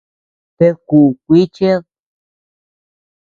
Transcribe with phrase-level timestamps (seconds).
[0.57, 1.83] Ted kuʼu kui cheʼed.